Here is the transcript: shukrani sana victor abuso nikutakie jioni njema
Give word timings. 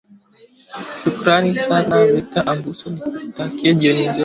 shukrani 0.99 1.51
sana 1.65 1.95
victor 2.13 2.43
abuso 2.51 2.85
nikutakie 2.89 3.73
jioni 3.79 4.01
njema 4.09 4.19